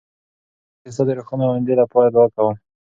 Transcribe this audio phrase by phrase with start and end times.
[0.93, 2.55] زه په لندن کې ستا د روښانه ایندې لپاره دعا کوم.